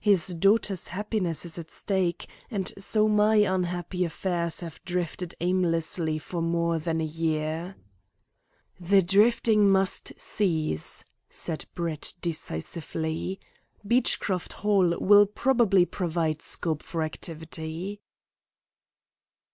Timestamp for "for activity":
16.82-18.00